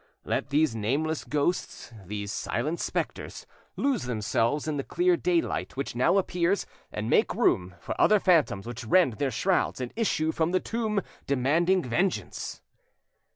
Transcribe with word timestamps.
Let 0.25 0.49
these 0.49 0.75
nameless 0.75 1.23
ghosts, 1.23 1.93
these 2.07 2.31
silent 2.31 2.79
spectres, 2.79 3.45
lose 3.75 4.05
themselves 4.05 4.67
in 4.67 4.77
the 4.77 4.83
clear 4.83 5.15
daylight 5.15 5.77
which 5.77 5.95
now 5.95 6.17
appears, 6.17 6.65
and 6.91 7.07
make 7.07 7.35
room 7.35 7.75
for 7.79 7.93
other 8.01 8.19
phantoms 8.19 8.65
which 8.65 8.83
rend 8.83 9.19
their 9.19 9.29
shrouds 9.29 9.79
and 9.79 9.93
issue 9.95 10.31
from 10.31 10.53
the 10.53 10.59
tomb 10.59 11.01
demanding 11.27 11.83
vengeance. 11.83 12.63